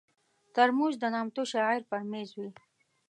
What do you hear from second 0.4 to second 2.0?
ترموز د نامتو شاعر